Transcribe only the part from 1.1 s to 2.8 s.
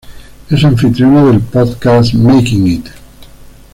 del podcast "Making